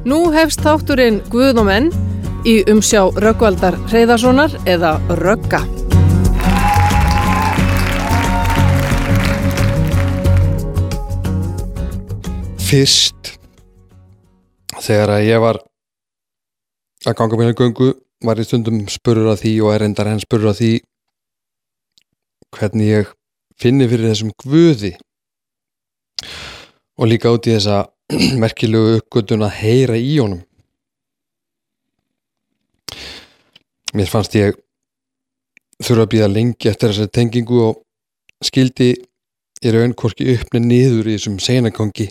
Nú 0.00 0.30
hefst 0.32 0.62
þátturinn 0.64 1.18
Guð 1.28 1.58
og 1.60 1.66
menn 1.68 1.90
í 2.48 2.62
umsjá 2.72 3.02
Röggvaldar 3.20 3.74
Hreyðarssonar 3.90 4.54
eða 4.64 4.94
Rögga. 5.20 5.60
Fyrst 12.64 13.34
þegar 14.80 15.14
að 15.18 15.26
ég 15.28 15.44
var 15.44 15.60
að 17.04 17.18
ganga 17.20 17.42
minna 17.42 17.58
göngu 17.60 17.92
var 18.24 18.40
ég 18.40 18.48
stundum 18.48 18.80
spurur 18.88 19.28
að 19.34 19.44
því 19.44 19.54
og 19.66 19.74
er 19.74 19.84
endar 19.90 20.08
henn 20.08 20.24
spurur 20.24 20.54
að 20.54 20.62
því 20.62 20.72
hvernig 22.56 22.92
ég 22.94 23.14
finni 23.60 23.84
fyrir 23.84 24.14
þessum 24.14 24.32
guði 24.40 24.96
og 26.96 27.08
líka 27.12 27.36
út 27.36 27.44
í 27.44 27.58
þessa 27.58 27.84
merkilegu 28.42 28.96
uppgötun 28.98 29.44
að 29.46 29.56
heyra 29.60 29.98
í 29.98 30.16
honum. 30.18 30.42
Mér 33.94 34.10
fannst 34.10 34.36
ég 34.38 34.54
þurfa 35.80 36.04
að 36.06 36.12
býða 36.12 36.30
lengi 36.30 36.70
eftir 36.70 36.92
þessari 36.92 37.14
tengingu 37.16 37.62
og 37.64 37.80
skildi 38.44 38.92
í 39.60 39.72
raun 39.74 39.96
hvorki 39.98 40.28
uppni 40.34 40.62
niður 40.62 41.10
í 41.10 41.16
þessum 41.16 41.40
senagangi 41.42 42.06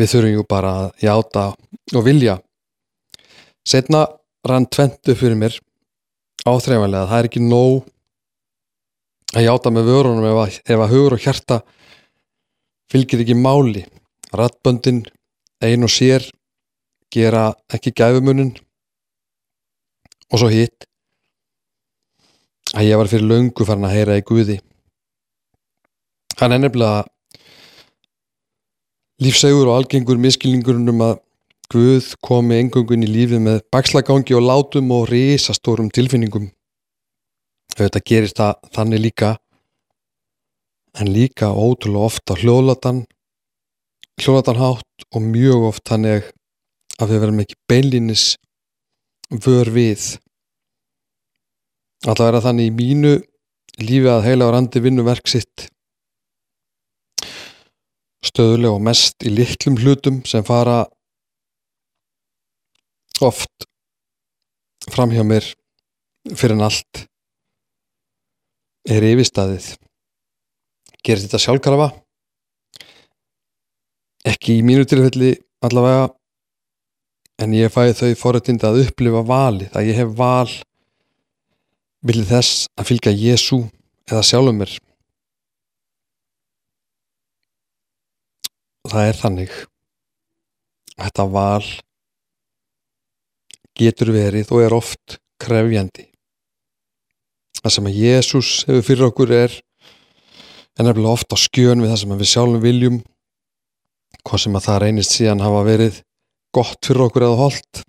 við 0.00 0.12
þurfum 0.12 0.34
jú 0.34 0.44
bara 0.48 0.72
að 0.84 1.04
játa 1.04 1.46
og 1.96 2.04
vilja. 2.06 2.38
Setna 3.66 4.06
rann 4.48 4.68
tventu 4.72 5.16
fyrir 5.18 5.36
mér 5.36 5.56
áþreifanlega. 6.48 7.08
Það 7.10 7.18
er 7.18 7.28
ekki 7.28 7.42
nóg 7.44 7.88
að 9.36 9.46
játa 9.46 9.72
með 9.74 9.90
vörunum 9.90 10.28
ef 10.30 10.40
að, 10.44 10.56
ef 10.64 10.84
að 10.84 10.94
hugur 10.94 11.16
og 11.16 11.24
hjarta 11.24 11.60
fylgir 12.90 13.22
ekki 13.24 13.36
máli. 13.38 13.84
Rattböndin 14.34 15.04
ein 15.62 15.86
og 15.86 15.90
sér 15.90 16.26
gera 17.10 17.50
ekki 17.72 17.92
gæfumunin 17.92 18.52
og 20.30 20.38
svo 20.38 20.50
hitt. 20.50 20.86
Að 22.74 22.86
ég 22.86 23.00
var 23.00 23.10
fyrir 23.10 23.26
löngu 23.26 23.66
farin 23.66 23.88
að 23.88 23.96
heyra 23.96 24.18
í 24.20 24.26
Guði. 24.26 24.60
Hann 26.38 26.54
er 26.54 26.62
nefnilega 26.62 27.02
lífsegur 29.20 29.68
og 29.68 29.80
algengur 29.80 30.20
miskilningurinn 30.22 30.94
um 30.94 31.02
að 31.08 31.18
Guð 31.70 32.16
komi 32.26 32.56
engungun 32.58 33.04
í 33.06 33.08
lífið 33.10 33.42
með 33.44 33.60
bakslagangi 33.70 34.34
og 34.34 34.42
látum 34.42 34.88
og 34.90 35.04
risastórum 35.06 35.86
tilfinningum. 35.94 36.48
Auðvitað 37.76 38.06
gerist 38.10 38.40
það 38.40 38.72
þannig 38.74 39.02
líka 39.04 39.28
en 40.98 41.12
líka 41.14 41.52
ótrúlega 41.54 42.10
ofta 42.10 42.36
hljóðlatan 42.40 43.04
hljóðlatan 44.20 44.60
hátt 44.60 45.06
og 45.14 45.24
mjög 45.24 45.66
oft 45.70 45.86
þannig 45.88 46.28
að 47.00 47.12
við 47.12 47.22
verðum 47.22 47.42
ekki 47.44 47.58
beinlínis 47.70 48.24
vör 49.30 49.70
við. 49.72 50.06
Alltaf 52.04 52.26
er 52.26 52.38
að 52.38 52.46
þannig 52.48 52.70
í 52.70 52.76
mínu 52.76 53.12
lífi 53.80 54.10
að 54.10 54.26
heila 54.26 54.50
á 54.50 54.54
randi 54.56 54.82
vinnuverk 54.82 55.30
sitt 55.30 55.68
stöðulega 58.26 58.76
og 58.76 58.84
mest 58.84 59.24
í 59.24 59.32
litlum 59.32 59.78
hlutum 59.80 60.20
sem 60.28 60.44
fara 60.44 60.82
oft 63.24 63.64
fram 64.92 65.12
hjá 65.14 65.24
mér 65.24 65.46
fyrir 66.34 66.56
en 66.58 66.66
allt 66.66 67.04
er 68.88 69.06
yfirstaðið 69.08 69.72
gerir 71.04 71.24
þetta 71.24 71.40
sjálfkrafa. 71.42 71.90
Ekki 74.30 74.58
í 74.58 74.64
mínu 74.66 74.84
tilfelli 74.88 75.34
allavega 75.64 76.10
en 77.40 77.56
ég 77.56 77.72
fæði 77.72 77.96
þau 78.00 78.20
forrættind 78.20 78.66
að 78.68 78.82
upplifa 78.84 79.22
valið 79.26 79.76
að 79.76 79.88
ég 79.88 80.00
hef 80.02 80.12
val 80.18 80.50
viljið 82.04 82.32
þess 82.34 82.66
að 82.76 82.88
fylgja 82.90 83.16
Jésu 83.16 83.60
eða 84.10 84.24
sjálfum 84.26 84.60
mér. 84.60 84.74
Það 88.90 89.06
er 89.06 89.18
þannig. 89.20 89.56
Þetta 91.00 91.26
val 91.32 91.66
getur 93.80 94.12
verið 94.12 94.52
og 94.52 94.64
er 94.64 94.76
oft 94.76 95.18
krefjandi. 95.40 96.10
Það 97.60 97.74
sem 97.74 97.88
að 97.88 97.98
Jésús 98.00 98.50
hefur 98.68 98.86
fyrir 98.86 99.06
okkur 99.08 99.32
er 99.36 99.56
en 100.78 100.86
nefnilega 100.86 101.16
oft 101.16 101.34
á 101.34 101.36
skjön 101.40 101.82
við 101.82 101.92
það 101.92 102.00
sem 102.02 102.14
við 102.20 102.30
sjálfum 102.32 102.62
viljum 102.64 103.00
hvað 104.26 104.42
sem 104.44 104.58
að 104.58 104.66
það 104.66 104.80
reynist 104.84 105.16
síðan 105.16 105.44
hafa 105.44 105.62
verið 105.66 106.02
gott 106.54 106.78
fyrir 106.86 107.06
okkur 107.06 107.26
eða 107.26 107.40
holdt. 107.40 107.82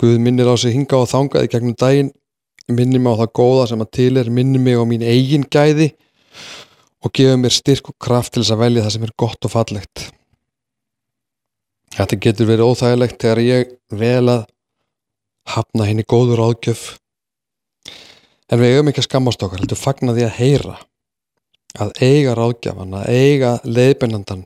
Guð 0.00 0.18
minnir 0.22 0.50
á 0.50 0.54
sig 0.58 0.74
hinga 0.74 1.02
og 1.02 1.10
þangaði 1.10 1.50
gegnum 1.52 1.78
daginn. 1.78 2.12
Minnir 2.70 3.02
mig 3.02 3.14
á 3.14 3.20
það 3.22 3.34
góða 3.38 3.68
sem 3.70 3.82
að 3.82 3.92
til 3.98 4.12
er 4.20 4.30
minnir 4.30 4.62
mig 4.62 4.78
á 4.78 4.84
mín 4.86 5.04
eigin 5.04 5.44
gæði 5.50 5.92
og 7.02 7.10
gefur 7.10 7.40
mér 7.42 7.54
styrk 7.54 7.90
og 7.90 7.98
kraft 7.98 8.34
til 8.34 8.44
þess 8.44 8.54
að 8.54 8.62
velja 8.62 8.84
það 8.84 8.94
sem 8.94 9.06
er 9.06 9.14
gott 9.18 9.48
og 9.48 9.52
fallegt. 9.52 10.04
Þetta 11.92 12.18
getur 12.24 12.48
verið 12.48 12.70
óþægilegt 12.70 13.18
þegar 13.20 13.42
ég 13.44 13.72
vel 13.90 14.30
að 14.32 14.44
hafna 15.52 15.88
henni 15.88 16.06
góður 16.08 16.44
áðgjöf 16.46 16.84
en 18.52 18.60
við 18.60 18.74
eigum 18.74 18.90
ekki 18.90 19.00
að 19.00 19.08
skammast 19.08 19.44
okkar 19.44 19.62
heldur 19.62 19.80
fagna 19.80 20.14
því 20.16 20.26
að 20.26 20.38
heyra 20.38 20.78
að 21.80 21.92
eiga 22.04 22.34
ráðgjafan, 22.36 22.96
að 23.00 23.06
eiga 23.08 23.52
leiðbennandan 23.64 24.42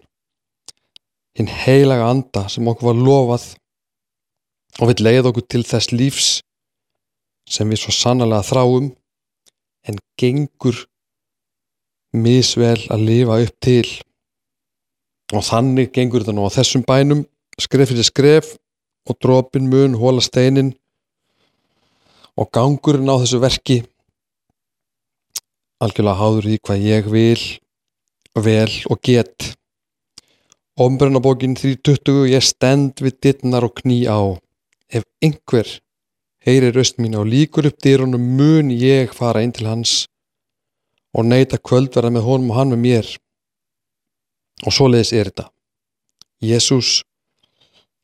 hinn 1.37 1.50
heilaga 1.50 2.11
anda 2.12 2.47
sem 2.53 2.69
okkur 2.71 2.93
var 2.93 3.00
lofað 3.00 3.47
og 4.81 4.93
vil 4.93 5.03
leið 5.03 5.31
okkur 5.33 5.47
til 5.50 5.62
þess 5.67 5.93
lífs 5.93 6.28
sem 7.50 7.69
við 7.71 7.83
svo 7.83 7.94
sannlega 7.94 8.47
þráum 8.47 8.93
en 9.87 9.99
gengur 10.19 10.84
misvel 12.17 12.78
að 12.93 13.05
lifa 13.11 13.41
upp 13.44 13.56
til. 13.62 13.87
Og 15.34 15.43
þannig 15.44 15.93
gengur 15.94 16.23
þetta 16.23 16.37
nú 16.37 16.47
á 16.47 16.55
þessum 16.55 16.87
bænum 16.87 17.25
skref 17.61 17.91
fyrir 17.91 18.06
skref 18.06 18.55
og 19.06 19.19
dropin 19.23 19.69
mun 19.71 19.99
hóla 19.99 20.23
steinin 20.23 20.73
og 22.37 22.50
gangurinn 22.55 23.11
á 23.11 23.19
þessu 23.19 23.43
verki 23.43 23.81
algjörlega 25.82 26.20
háður 26.20 26.48
í 26.54 26.59
hvað 26.64 26.84
ég 26.87 27.09
vil 27.12 27.42
vel 28.37 28.72
og 28.91 29.00
get. 29.04 29.53
Ombrunabókin 30.76 31.56
320 31.56 32.28
ég 32.32 32.44
stend 32.44 33.00
við 33.00 33.20
dittnar 33.25 33.64
og 33.64 33.76
kný 33.81 34.04
á. 34.09 34.37
Ef 34.92 35.04
einhver 35.25 35.69
heyri 36.44 36.70
röst 36.72 37.00
mín 37.00 37.16
og 37.16 37.28
líkur 37.28 37.69
upp 37.70 37.81
dýrunum 37.82 38.22
mun 38.37 38.70
ég 38.70 39.12
fara 39.16 39.42
inn 39.42 39.53
til 39.56 39.66
hans 39.66 40.04
og 41.16 41.25
neyta 41.25 41.56
kvöldverða 41.56 42.12
með 42.12 42.26
honum 42.28 42.53
og 42.53 42.58
hann 42.60 42.72
með 42.75 42.82
mér. 42.84 43.08
Og 44.64 44.72
svo 44.72 44.88
leiðis 44.88 45.12
er 45.16 45.31
þetta. 45.31 45.48
Jésús 46.44 47.03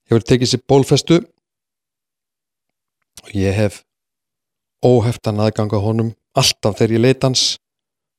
hefur 0.08 0.24
tekið 0.24 0.52
sér 0.52 0.64
bólfestu. 0.68 1.20
Og 3.22 3.36
ég 3.36 3.54
hef 3.56 3.84
óheftan 4.82 5.40
aðganga 5.40 5.78
honum 5.80 6.16
alltaf 6.38 6.78
þegar 6.78 6.97
ég 6.97 7.04
leita 7.06 7.28
hans 7.28 7.44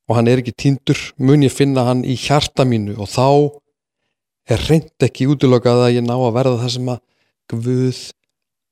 og 0.08 0.18
hann 0.18 0.28
er 0.28 0.42
ekki 0.42 0.54
týndur 0.64 1.00
mun 1.18 1.44
ég 1.44 1.52
finna 1.52 1.86
hann 1.88 2.04
í 2.04 2.16
hjarta 2.20 2.66
mínu 2.68 2.98
og 3.00 3.08
þá 3.10 3.28
er 4.54 4.64
reynd 4.68 5.06
ekki 5.06 5.28
útlokað 5.32 5.86
að 5.86 5.96
ég 5.98 6.04
ná 6.04 6.14
að 6.18 6.34
verða 6.36 6.60
það 6.62 6.74
sem 6.76 6.90
að 6.92 7.02
Guð 7.52 7.98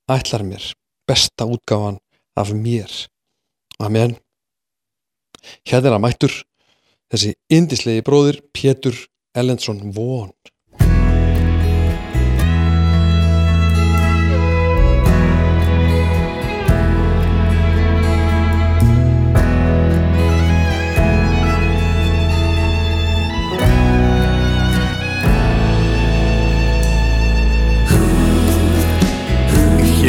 ætlar 0.09 0.43
mér. 0.49 0.65
Besta 1.07 1.45
útgáfan 1.45 1.99
af 2.37 2.53
mér. 2.57 2.91
Amen. 3.79 4.17
Hérna 5.67 5.91
er 5.91 5.97
að 5.99 6.05
mættur 6.07 6.37
þessi 7.13 7.35
indislegi 7.53 8.05
bróðir 8.07 8.41
Pétur 8.55 8.97
Ellensson 9.37 9.83
von 9.93 10.33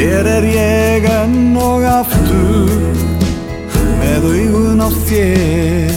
Hér 0.03 0.27
er 0.27 0.43
ég 0.43 1.05
enn 1.07 1.53
og 1.55 1.85
aftur 1.87 2.71
með 4.01 4.25
augun 4.27 4.83
á 4.83 4.89
þér. 5.07 5.93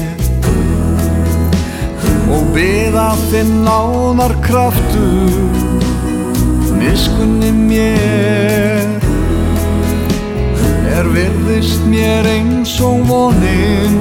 Og 2.30 2.44
beða 2.54 3.08
þinn 3.32 3.50
náðar 3.66 4.36
kraftur 4.46 5.34
miskunni 6.78 7.50
mér. 7.50 8.86
Er 10.94 11.10
virðist 11.10 11.82
mér 11.90 12.30
eins 12.30 12.78
og 12.78 13.02
vonin 13.10 13.98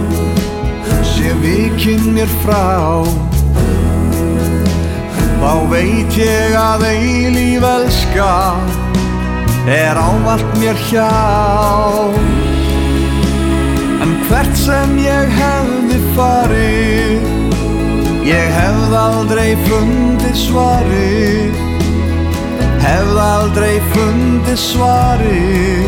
sé 1.16 1.34
vikinn 1.42 2.12
mér 2.14 2.30
frá. 2.46 3.02
Þá 5.42 5.54
veit 5.74 6.22
ég 6.22 6.60
að 6.62 6.92
eilíf 6.94 7.72
elska 7.74 8.34
er 9.68 9.98
ávalt 9.98 10.58
mér 10.60 10.78
hjá. 10.90 11.10
En 14.04 14.12
hvert 14.28 14.58
sem 14.58 14.98
ég 15.02 15.32
hefði 15.40 16.00
farið 16.16 17.26
Ég 18.26 18.50
hefði 18.58 18.98
aldrei 19.00 19.52
fundið 19.68 20.36
svarið. 20.40 21.60
Hefði 22.86 23.24
aldrei 23.26 23.76
fundið 23.94 24.60
svarið 24.62 25.88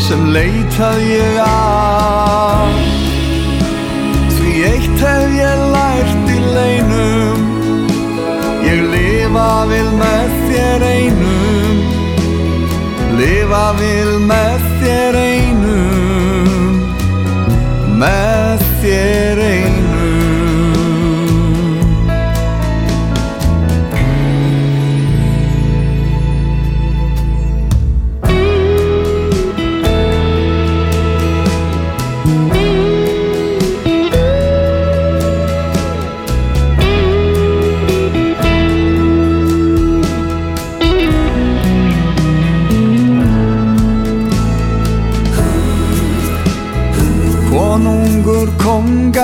Sem 0.00 0.28
leitað 0.32 1.02
ég 1.04 1.40
að. 1.44 2.78
Því 4.36 4.54
eitt 4.70 5.02
hef 5.04 5.34
ég 5.36 5.66
lært 5.74 6.32
í 6.32 6.38
leinum 6.56 7.44
Ég 8.64 8.80
lifa 8.92 9.50
vil 9.68 9.90
með 10.00 10.38
þér 10.48 10.88
einum 10.88 11.37
Lifa 13.18 13.72
vil 13.74 14.10
með 14.30 14.66
þér 14.78 15.16
einum 15.18 16.76
Með 17.98 18.37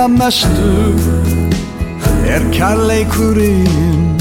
konga 0.05 0.23
mestur 0.23 0.99
er 2.29 2.43
kærleikurinn. 2.53 4.17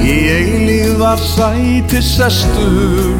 Í 0.00 0.16
eilíð 0.32 0.98
var 1.00 1.16
sæti 1.16 2.02
sestur 2.02 3.14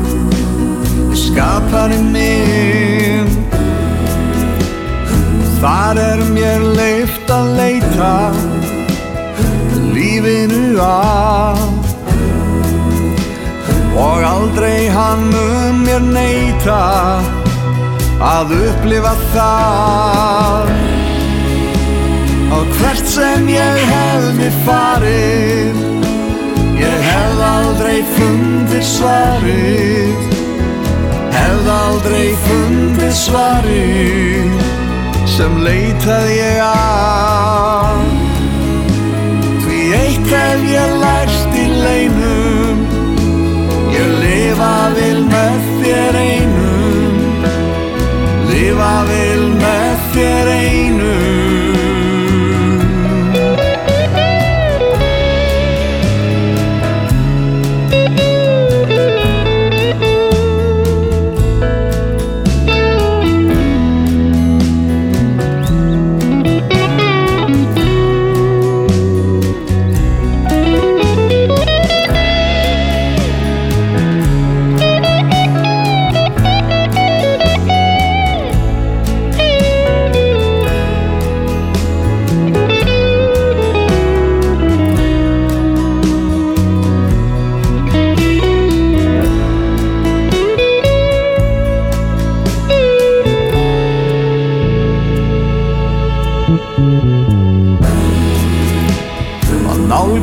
skaparinn 1.17 2.13
minn. 2.13 3.31
Þar 5.63 5.99
er 6.03 6.21
mér 6.35 6.63
leift 6.77 7.31
að 7.33 7.57
leita 7.59 8.13
lífinu 9.95 10.79
að 10.85 11.65
og 13.99 14.23
aldrei 14.23 14.87
hann 14.95 15.27
um 15.35 15.83
mér 15.83 16.05
neita 16.13 17.38
að 18.19 18.55
upplifa 18.59 19.13
það. 19.33 20.73
Og 22.57 22.73
hvert 22.79 23.07
sem 23.07 23.47
ég 23.53 23.83
hefði 23.93 24.49
farið 24.65 25.79
ég 26.81 27.05
hef 27.11 27.43
aldrei 27.51 27.99
fundið 28.17 28.87
svarið. 28.89 30.27
Hef 31.37 31.69
aldrei 31.75 32.33
fundið 32.47 33.15
svarið 33.23 34.65
sem 35.37 35.61
leitað 35.63 36.27
ég 36.35 36.63
að. 36.65 38.03
Því 39.67 39.85
eitt 40.01 40.33
hef 40.33 40.67
ég 40.73 40.97
lært 41.05 41.61
í 41.61 41.69
leinum 41.77 42.83
ég 43.95 44.11
lifa 44.25 44.75
vil 44.99 45.23
með 45.29 45.71
þér 45.79 46.21
einum 46.25 46.78
lifa 48.69 48.95
vil 49.09 49.45
með 49.57 50.01
þér 50.13 50.49
einum 50.53 51.38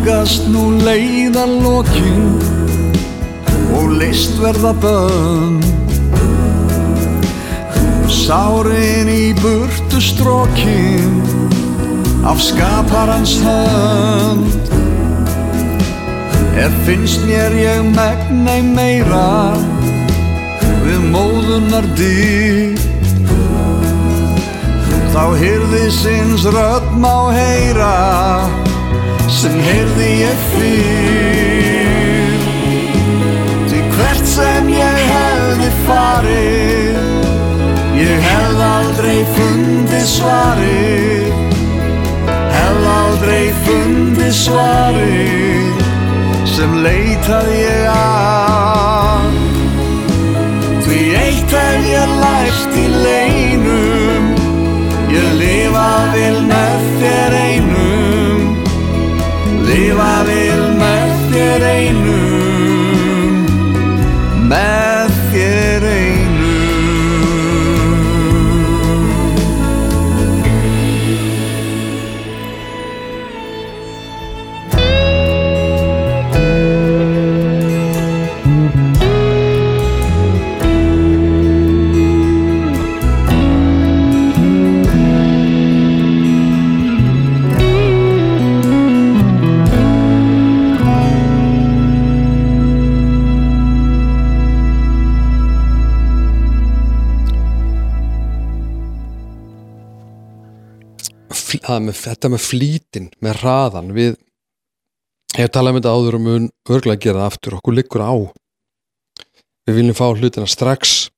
nálgast 0.06 0.46
nú 0.54 0.70
leiðan 0.86 1.64
lokin 1.66 2.38
og 3.74 3.96
list 3.98 4.38
verða 4.38 4.74
bönn. 4.78 5.58
Sárin 8.06 9.10
í 9.10 9.34
burtu 9.42 9.98
strókin 9.98 11.24
af 12.22 12.38
skaparans 12.38 13.40
hönd. 13.42 14.70
Er 16.54 16.70
finnst 16.86 17.26
mér 17.26 17.58
ég 17.58 17.82
megnei 17.96 18.62
meira 18.62 19.58
við 20.86 21.02
móðunar 21.10 21.90
dýr. 21.98 22.78
Þá 25.16 25.34
hyrði 25.42 25.90
sinns 25.90 26.46
rödd 26.46 26.94
má 26.94 27.34
heyra 27.34 28.65
sem 29.32 29.56
heyrði 29.66 30.10
ég 30.22 30.44
fyrr. 30.52 31.96
Því 33.70 33.80
hvert 33.96 34.26
sem 34.30 34.70
ég 34.74 35.02
hefði 35.12 35.70
farið 35.86 36.96
Ég 37.96 38.26
hef 38.28 38.60
aldrei 38.60 39.22
fundið 39.38 40.08
svarið. 40.12 41.32
Hef 42.52 42.88
aldrei 42.92 43.46
fundið 43.66 44.34
svarið 44.36 45.84
sem 46.56 46.76
leitað 46.84 47.48
ég 47.56 47.86
að. 47.94 49.40
Því 50.86 51.00
eitt 51.22 51.56
hef 51.60 51.88
ég 51.90 52.18
lært 52.22 52.76
í 52.80 52.86
leinum 52.94 54.28
Ég 55.16 55.30
lifa 55.40 55.90
vil 56.14 56.42
með 56.50 56.86
þér 57.00 57.38
einum 57.40 58.05
Lifa 59.66 60.14
vil 60.28 60.64
með 60.80 61.14
þér 61.32 61.64
einum 61.74 63.46
Með 64.50 64.85
með, 101.84 101.98
þetta 102.04 102.32
með 102.32 102.44
flýtin, 102.46 103.10
með 103.24 103.42
hraðan 103.42 103.92
við 103.96 104.14
ég 105.36 105.42
hef 105.44 105.54
talað 105.54 105.74
um 105.74 105.80
þetta 105.80 105.96
áður 105.96 106.18
og 106.20 106.24
mun 106.26 106.50
örgulega 106.70 107.04
gera 107.08 107.24
það 107.24 107.32
aftur, 107.32 107.58
okkur 107.60 107.76
liggur 107.76 108.06
á. 108.06 108.14
Við 109.66 109.80
viljum 109.80 109.98
fá 109.98 110.06
hlutina 110.14 110.48
strax. 110.48 111.10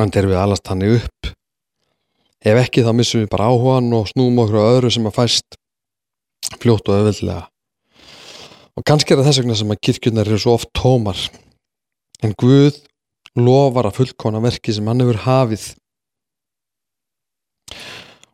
En 0.00 0.10
þegar 0.10 0.30
við 0.30 0.40
alast 0.40 0.68
hann 0.68 0.84
upp. 0.88 1.32
Ef 2.42 2.58
ekki 2.64 2.84
þá 2.84 2.92
missum 2.96 3.22
við 3.22 3.30
bara 3.32 3.48
áhugan 3.52 3.92
og 3.94 4.08
snúum 4.10 4.40
okkur 4.42 4.60
á 4.60 4.70
öðru 4.74 4.92
sem 4.92 5.08
að 5.08 5.18
fæst 5.20 5.58
fljótt 6.58 6.88
og 6.90 6.98
öðvöldlega 6.98 7.46
og 8.78 8.84
kannski 8.88 9.12
er 9.12 9.20
það 9.20 9.28
þess 9.28 9.42
vegna 9.42 9.58
sem 9.58 9.72
að 9.74 9.80
kirkjurnar 9.86 10.30
eru 10.30 10.40
svo 10.40 10.56
oft 10.56 10.70
tómar. 10.76 11.18
En 12.22 12.34
Guð 12.38 12.78
lofar 13.38 13.88
að 13.88 13.98
fullkona 14.00 14.42
verki 14.44 14.74
sem 14.74 14.88
hann 14.88 15.02
hefur 15.02 15.20
hafið 15.26 15.66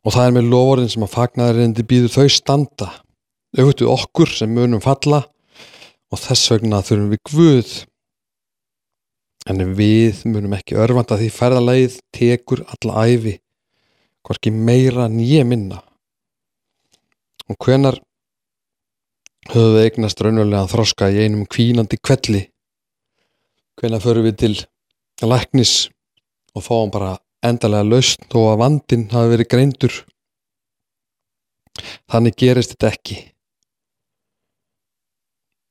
og 0.09 0.15
það 0.15 0.25
er 0.25 0.35
með 0.39 0.47
lofurinn 0.49 0.89
sem 0.89 1.05
að 1.05 1.13
fagnaðarindi 1.13 1.85
býður 1.85 2.15
þau 2.15 2.33
standa. 2.33 2.87
Auðvitað 3.59 3.91
okkur 3.93 4.31
sem 4.33 4.55
munum 4.57 4.81
falla. 4.81 5.27
Og 6.09 6.23
þess 6.23 6.49
vegna 6.55 6.81
þurfum 6.81 7.11
við 7.13 7.21
Guð. 7.29 7.75
En 9.53 9.61
við 9.77 10.23
munum 10.33 10.57
ekki 10.57 10.79
örfanda 10.81 11.19
því 11.21 11.29
ferðalægið 11.37 12.01
tekur 12.17 12.65
alla 12.73 13.05
æfi 13.05 13.37
hvorki 14.25 14.53
meira 14.53 15.11
nýja 15.13 15.45
minna. 15.45 15.83
Og 17.53 17.61
hvenar 17.61 18.01
höfum 19.53 19.77
við 19.77 19.85
eignast 19.91 20.25
raunverulega 20.25 20.73
þroska 20.73 21.13
í 21.13 21.21
einum 21.25 21.45
kvínandi 21.49 22.01
kvelli 22.01 22.49
hvenar 23.79 24.03
förum 24.03 24.27
við 24.27 24.37
til 24.43 24.55
læknis 25.23 25.73
og 26.57 26.65
fáum 26.65 26.91
bara 26.93 27.15
endalega 27.45 27.87
lausn 27.87 28.27
þó 28.33 28.39
að 28.53 28.61
vandin 28.63 29.09
hafi 29.13 29.33
verið 29.35 29.51
greindur. 29.53 29.99
Þannig 32.11 32.39
gerist 32.39 32.75
þetta 32.75 32.91
ekki. 32.91 33.19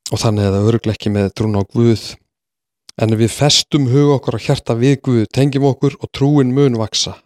Og 0.08 0.22
þannig 0.22 0.46
er 0.48 0.54
það 0.56 0.68
örglega 0.72 0.96
ekki 0.96 1.12
með 1.12 1.30
trún 1.36 1.60
á 1.60 1.62
Guð. 1.68 2.04
En 2.98 3.14
við 3.14 3.30
festum 3.30 3.90
hug 3.92 4.16
okkur 4.16 4.38
að 4.38 4.46
hjarta 4.48 4.78
við 4.78 5.00
Guð 5.04 5.24
tengjum 5.36 5.68
okkur 5.68 5.98
og 6.00 6.10
trúin 6.16 6.54
mun 6.56 6.80
vaksa 6.80 7.18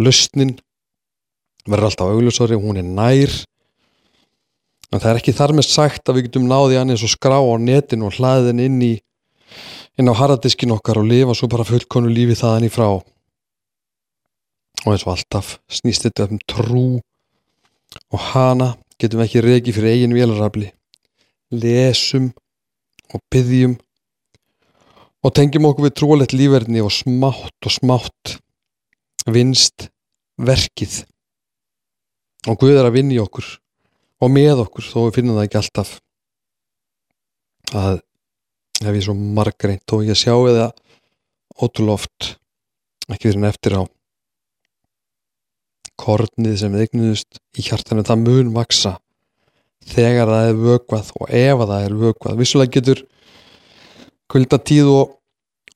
lausnin 0.00 0.56
verður 1.68 1.90
alltaf 1.90 2.12
auglusori 2.12 2.58
hún 2.58 2.80
er 2.80 2.86
nær. 2.86 3.32
En 4.92 5.00
það 5.00 5.10
er 5.10 5.20
ekki 5.20 5.34
þar 5.36 5.54
með 5.56 5.68
sagt 5.70 6.08
að 6.08 6.18
við 6.18 6.28
getum 6.28 6.48
náði 6.50 6.78
hann 6.80 6.92
eins 6.92 7.04
og 7.06 7.12
skrá 7.12 7.38
á 7.38 7.54
netin 7.60 8.04
og 8.04 8.18
hlaðin 8.18 8.60
inn 8.60 8.80
í 8.84 8.92
inn 10.00 10.08
á 10.08 10.14
harðadiskin 10.16 10.72
okkar 10.74 11.00
og 11.02 11.08
lifa 11.08 11.34
svo 11.36 11.48
bara 11.52 11.66
fullkonu 11.68 12.10
lífi 12.12 12.36
þaðan 12.38 12.68
í 12.68 12.72
frá. 12.72 12.88
Og 14.82 14.88
eins 14.90 15.04
og 15.06 15.14
alltaf 15.14 15.56
snýst 15.70 16.06
þetta 16.08 16.30
um 16.30 16.40
trú 16.48 16.86
og 18.12 18.28
hana 18.32 18.72
getum 18.98 19.20
við 19.20 19.26
ekki 19.28 19.44
regi 19.44 19.74
fyrir 19.76 19.96
eigin 19.96 20.16
vélarafli. 20.16 20.72
Lesum 21.52 22.30
og 23.12 23.20
byggjum 23.32 23.76
og 25.22 25.34
tengjum 25.36 25.68
okkur 25.68 25.86
við 25.86 25.96
trúalett 26.00 26.34
lífverðni 26.34 26.82
og 26.82 26.92
smátt 26.94 27.68
og 27.68 27.74
smátt 27.74 28.38
vinst 29.28 29.90
verkið. 30.40 31.02
Og 32.50 32.58
Guð 32.58 32.80
er 32.80 32.88
að 32.88 32.96
vinna 32.96 33.14
í 33.14 33.20
okkur 33.22 33.46
og 34.22 34.32
með 34.32 34.64
okkur 34.64 34.88
þó 34.88 34.98
við 35.04 35.14
finnum 35.18 35.38
það 35.38 35.46
ekki 35.46 35.60
alltaf. 35.60 35.92
Að 37.72 38.00
hef 38.86 38.98
ég 38.98 39.06
svo 39.06 39.14
margreint 39.16 39.94
og 39.94 40.06
ég 40.06 40.18
sjá 40.18 40.34
eða 40.34 40.70
ótrúloft 41.62 42.34
ekki 43.10 43.28
fyrir 43.28 43.40
en 43.42 43.48
eftir 43.50 43.76
á. 43.78 43.82
Kornið 46.02 46.58
sem 46.60 46.74
við 46.74 46.86
eignuðust 46.86 47.40
í 47.58 47.64
hjartanu 47.66 48.04
það 48.06 48.22
mun 48.26 48.52
vaksa 48.56 48.96
þegar 49.92 50.30
það 50.30 50.50
er 50.50 50.60
vögvað 50.60 51.10
og 51.18 51.32
ef 51.42 51.64
það 51.64 51.86
er 51.86 51.96
vögvað 52.02 52.38
vissulega 52.40 52.76
getur 52.76 53.02
kvöldatíð 54.32 54.92
og, 54.92 55.16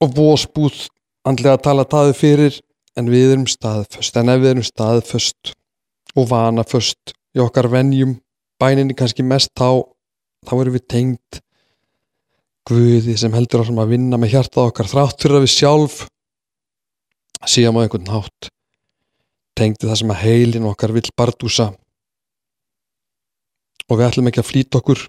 og 0.01 0.15
vósbúð 0.15 0.87
andlega 1.27 1.57
að 1.57 1.65
tala 1.67 1.87
taði 1.89 2.15
fyrir 2.17 2.59
en 2.97 3.11
við 3.11 3.33
erum 3.35 3.49
staðföst 3.49 4.17
en 4.17 4.31
ef 4.33 4.41
við 4.41 4.53
erum 4.53 4.65
staðföst 4.65 5.53
og 6.17 6.29
vanaföst 6.31 7.13
í 7.37 7.43
okkar 7.43 7.69
venjum 7.69 8.15
bæninni 8.61 8.95
kannski 8.97 9.25
mest 9.25 9.53
þá 9.57 9.83
þá 10.47 10.53
erum 10.61 10.77
við 10.77 10.87
tengd 10.89 11.41
Guði 12.67 13.15
sem 13.19 13.33
heldur 13.35 13.63
á 13.63 13.65
að 13.71 13.91
vinna 13.93 14.19
með 14.19 14.33
hjartað 14.35 14.69
okkar 14.71 14.91
þrátt 14.91 15.21
fyrir 15.23 15.39
að 15.39 15.45
við 15.45 15.53
sjálf 15.53 15.97
síðan 17.47 17.79
á 17.79 17.83
einhvern 17.83 18.11
hátt 18.11 18.49
tengdi 19.57 19.87
það 19.87 19.99
sem 20.01 20.13
að 20.13 20.23
heilin 20.25 20.67
okkar 20.69 20.93
vill 20.95 21.07
bardúsa 21.17 21.69
og 23.87 23.93
við 23.95 24.07
ætlum 24.09 24.27
ekki 24.29 24.43
að 24.43 24.49
flýta 24.49 24.81
okkur 24.81 25.05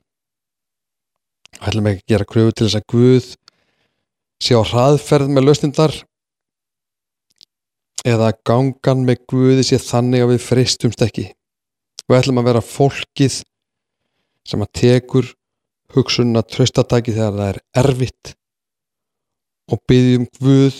við 1.59 1.69
ætlum 1.71 1.91
ekki 1.91 2.05
að 2.05 2.13
gera 2.15 2.29
kröfu 2.33 2.55
til 2.55 2.69
þess 2.69 2.79
að 2.79 2.89
Guð 2.95 3.33
sé 4.39 4.55
á 4.55 4.63
hraðferð 4.63 5.33
með 5.35 5.49
lausnindar 5.49 5.97
eða 8.07 8.31
gangan 8.47 9.05
með 9.07 9.25
Guði 9.31 9.65
sé 9.67 9.79
þannig 9.83 10.25
að 10.25 10.33
við 10.35 10.45
freistumst 10.45 11.03
ekki. 11.05 11.27
Við 12.09 12.21
ætlum 12.21 12.41
að 12.41 12.49
vera 12.51 12.65
fólkið 12.65 13.41
sem 14.49 14.65
að 14.65 14.73
tekur 14.81 15.33
hugsunna 15.95 16.43
tröstataki 16.45 17.15
þegar 17.17 17.37
það 17.39 17.49
er 17.53 17.61
erfitt 17.83 18.35
og 19.69 19.81
byggjum 19.89 20.29
Guð 20.41 20.79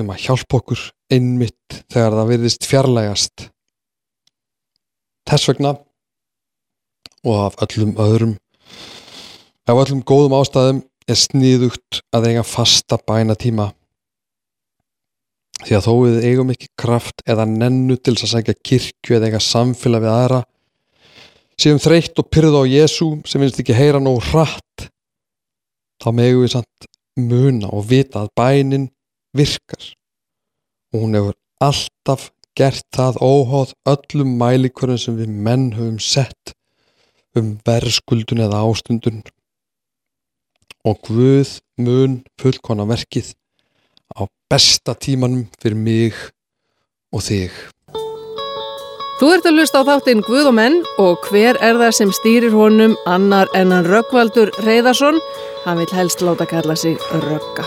um 0.00 0.10
að 0.10 0.22
hjálpa 0.26 0.58
okkur 0.58 0.84
einmitt 1.14 1.82
þegar 1.92 2.16
það 2.18 2.30
verðist 2.32 2.66
fjarlægast. 2.66 3.48
Þess 5.24 5.50
vegna 5.50 5.76
og 7.24 7.38
af 7.46 7.60
öllum 7.64 7.94
öðrum 8.00 8.34
af 9.64 9.80
öllum 9.80 10.02
góðum 10.04 10.36
ástæðum 10.36 10.82
er 11.08 11.18
sniðugt 11.20 12.02
að 12.16 12.28
eiga 12.30 12.44
fasta 12.46 12.98
bænatíma 13.00 13.70
því 15.64 15.76
að 15.78 15.86
þó 15.86 15.92
við 16.02 16.26
eigum 16.28 16.50
ekki 16.52 16.68
kraft 16.80 17.22
eða 17.28 17.46
nennu 17.48 17.96
til 17.96 18.16
að 18.16 18.32
segja 18.34 18.56
kirkju 18.68 19.16
eða 19.16 19.28
eitthvað 19.28 19.46
samfélag 19.46 20.04
við 20.04 20.12
aðra 20.12 20.40
séum 21.60 21.80
þreytt 21.82 22.18
og 22.20 22.30
pyrða 22.32 22.64
á 22.64 22.70
Jésu 22.70 23.08
sem 23.28 23.42
finnst 23.42 23.60
ekki 23.62 23.76
heyra 23.76 24.00
nóg 24.02 24.22
hratt 24.30 24.88
þá 26.02 26.08
megum 26.16 26.44
við 26.44 26.54
samt 26.56 26.88
muna 27.20 27.70
og 27.70 27.86
vita 27.90 28.24
að 28.24 28.32
bænin 28.38 28.88
virkar 29.36 29.92
og 30.94 31.04
hún 31.04 31.18
hefur 31.18 31.38
alltaf 31.62 32.30
gert 32.58 32.86
það 32.94 33.20
óháð 33.22 33.74
öllum 33.90 34.34
mælikvörðum 34.40 35.00
sem 35.00 35.16
við 35.18 35.30
menn 35.46 35.70
höfum 35.74 35.98
sett 36.02 36.54
um 37.38 37.56
verðskuldun 37.66 38.44
eða 38.46 38.62
ástundun 38.66 39.22
og 40.84 41.00
Guð 41.06 41.58
mun 41.80 42.20
fullkona 42.40 42.86
verkið 42.86 43.32
á 44.14 44.28
besta 44.50 44.94
tímanum 44.94 45.46
fyrir 45.58 45.78
mig 45.78 46.18
og 47.14 47.24
þig. 47.24 47.50
Þú 49.14 49.28
ert 49.30 49.44
að 49.46 49.58
lusta 49.60 49.78
á 49.78 49.86
þáttinn 49.86 50.24
Guð 50.26 50.48
og 50.50 50.54
menn 50.58 50.80
og 50.98 51.28
hver 51.28 51.54
er 51.62 51.78
það 51.78 51.92
sem 52.00 52.14
stýrir 52.16 52.56
honum 52.58 52.96
annar 53.06 53.50
ennan 53.54 53.86
Röggvaldur 53.86 54.50
Reyðarsson? 54.66 55.20
Hann 55.62 55.78
vil 55.78 55.92
helst 55.94 56.24
láta 56.26 56.48
kalla 56.50 56.74
sig 56.74 56.98
Rögga. 57.22 57.62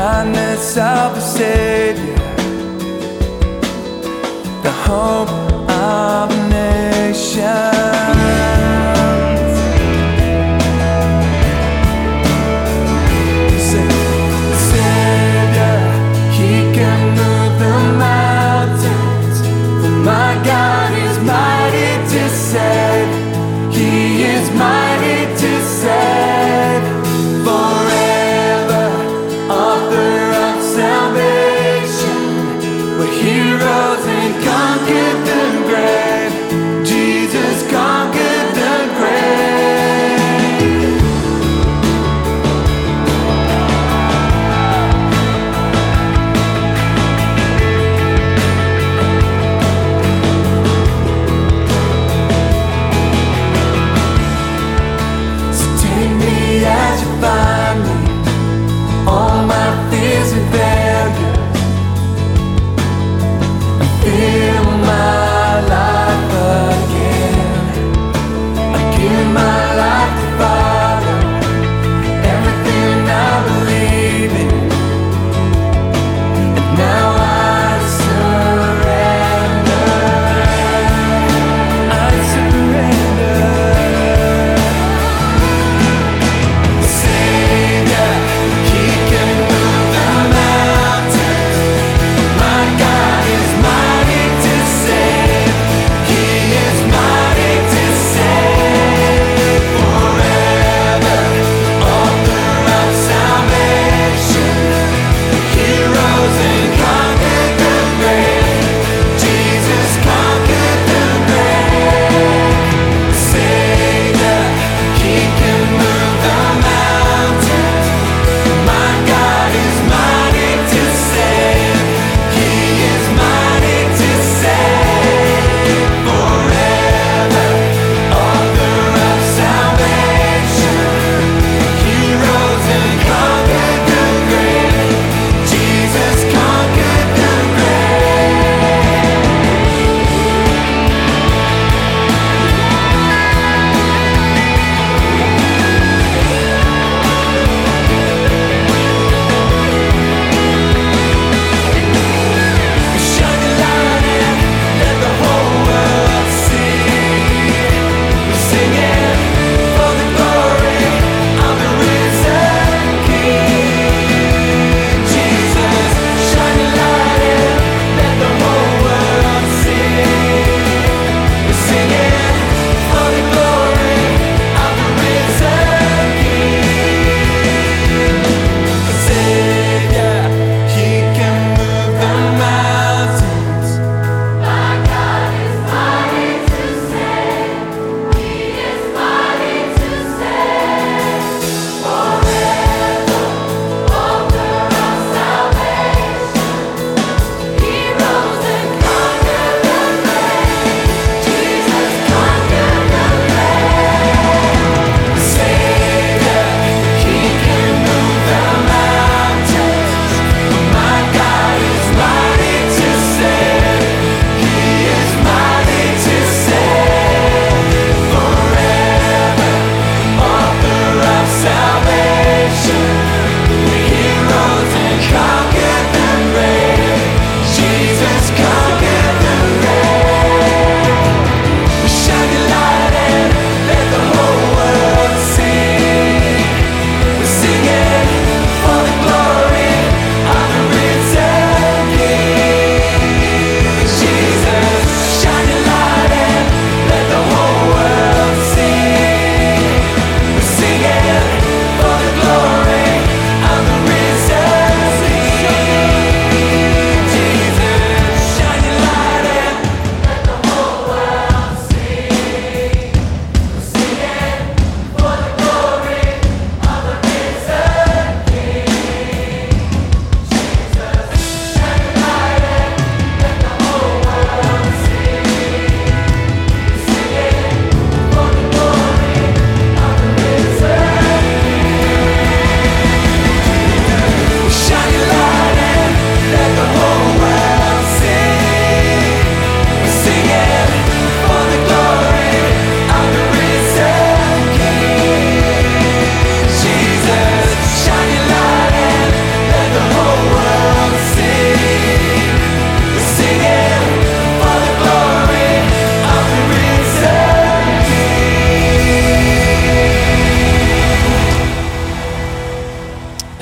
kindness 0.00 0.78
of 0.78 1.14
the 1.14 1.20
Savior, 1.20 2.16
the 4.62 4.72
hope 4.86 5.28
of 5.68 6.30
a 6.30 6.48
nation. 6.48 7.50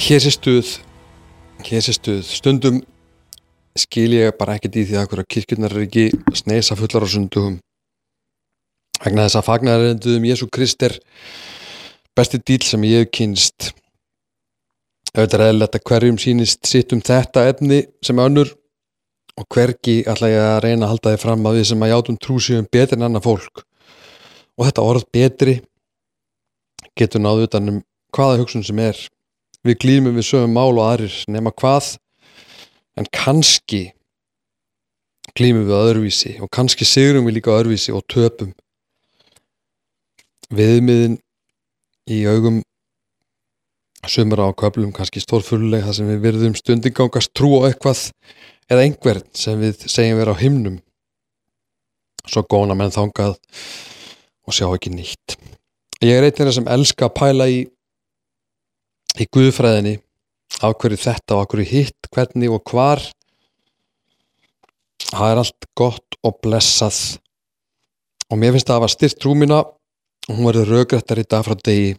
Hér 0.08 0.22
sé 0.24 0.30
stuð 0.32 0.68
hér 1.68 1.82
sé 1.84 1.92
stuð. 1.92 2.22
Stundum 2.24 2.78
skil 3.76 4.14
ég 4.16 4.36
bara 4.38 4.54
ekkert 4.56 4.78
í 4.80 4.84
því 4.88 4.96
að 5.02 5.24
kirkjurnar 5.28 5.74
er 5.74 5.82
ekki 5.84 6.04
sneisa 6.32 6.76
fullar 6.78 7.04
á 7.04 7.08
sundugum 7.12 7.58
vegna 9.02 9.26
þess 9.26 9.36
að 9.36 9.46
fagnarendum 9.50 10.24
Jésu 10.24 10.48
Krist 10.48 10.80
er 10.86 10.96
besti 12.16 12.40
dýl 12.40 12.64
sem 12.64 12.86
ég 12.88 13.04
hef 13.04 13.10
kynst 13.18 13.68
auðvitað 15.12 15.36
er 15.36 15.44
eðlilegt 15.50 15.76
að 15.76 15.84
hverjum 15.90 16.22
sínist 16.24 16.64
sitt 16.72 16.96
um 16.96 17.04
þetta 17.04 17.44
efni 17.52 17.82
sem 18.00 18.24
önnur 18.24 18.54
og 19.36 19.46
hvergi 19.52 19.98
ætla 20.08 20.32
ég 20.32 20.46
að 20.46 20.62
reyna 20.64 20.88
að 20.88 20.94
halda 20.94 21.14
þið 21.14 21.22
fram 21.26 21.46
að 21.52 21.60
við 21.60 21.68
sem 21.68 21.84
að 21.84 21.92
játum 21.92 22.18
trúsíum 22.24 22.72
betur 22.72 22.96
en 22.96 23.06
annar 23.10 23.22
fólk. 23.22 23.62
Og 24.56 24.66
þetta 24.66 24.88
orð 24.88 25.06
betri 25.12 25.60
getur 26.96 27.22
náðu 27.22 27.46
utan 27.46 27.74
um 27.76 27.80
hvaða 28.16 28.40
hugsun 28.40 28.64
sem 28.64 28.80
er 28.82 29.04
við 29.68 29.80
glýmum 29.84 30.16
við 30.18 30.28
sögum 30.30 30.56
mál 30.56 30.72
og 30.72 30.84
aðrir 30.86 31.14
nema 31.30 31.52
hvað? 31.54 31.96
En 32.98 33.06
kannski 33.14 33.88
glýmum 35.38 35.68
við 35.68 35.76
öðruvísi 35.78 36.34
og 36.42 36.50
kannski 36.54 36.88
sigurum 36.88 37.28
við 37.28 37.38
líka 37.38 37.54
öðruvísi 37.54 37.94
og 37.94 38.06
töpum. 38.10 38.54
Viðmiðin 40.48 41.18
í 42.08 42.22
augum 42.26 42.62
sumra 44.08 44.48
á 44.48 44.52
köflum 44.56 44.92
kannski 44.96 45.20
stórfulleg 45.20 45.84
þar 45.84 45.96
sem 45.96 46.08
við 46.08 46.22
verðum 46.24 46.56
stundingangast 46.56 47.34
trú 47.36 47.58
á 47.60 47.68
eitthvað 47.68 48.08
eða 48.70 48.84
einhvern 48.84 49.26
sem 49.36 49.60
við 49.60 49.84
segjum 49.90 50.20
vera 50.20 50.34
á 50.34 50.40
himnum. 50.40 50.78
Svo 52.28 52.44
góna 52.44 52.76
menn 52.76 52.94
þangað 52.94 53.36
og 54.48 54.56
sjá 54.56 54.68
ekki 54.70 54.92
nýtt. 54.94 55.36
Ég 56.04 56.14
er 56.14 56.30
þeirra 56.30 56.54
sem 56.54 56.70
elska 56.70 57.08
að 57.08 57.16
pæla 57.18 57.48
í 57.50 57.62
í 59.22 59.28
guðfræðinni 59.34 59.96
af 60.64 60.74
hverju 60.80 61.00
þetta 61.02 61.36
og 61.36 61.44
af 61.44 61.50
hverju 61.52 61.68
hitt 61.70 62.10
hvernig 62.14 62.52
og 62.52 62.62
hvar. 62.70 63.02
Það 65.08 65.30
er 65.30 65.40
allt 65.42 65.68
gott 65.78 66.18
og 66.26 66.38
blessað. 66.44 67.18
Og 68.28 68.40
mér 68.40 68.54
finnst 68.54 68.68
það 68.68 68.76
að 68.76 68.82
hafa 68.82 68.94
styrt 68.94 69.20
trúmina 69.22 69.60
og 70.28 70.34
hún 70.34 70.48
verður 70.48 70.74
raugrættar 70.74 71.22
í 71.22 71.26
dag 71.28 71.46
frá 71.46 71.56
degi. 71.56 71.94